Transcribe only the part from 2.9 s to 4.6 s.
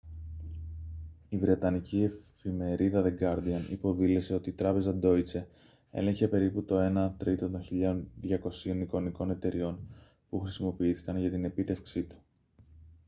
the guardian υποδήλωσε ότι η